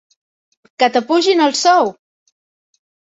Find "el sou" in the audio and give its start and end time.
1.49-1.93